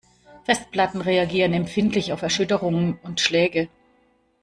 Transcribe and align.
Festplatten 0.45 0.99
reagieren 1.01 1.53
empfindlich 1.53 2.11
auf 2.11 2.23
Erschütterungen 2.23 2.97
und 3.03 3.21
Schläge. 3.21 3.69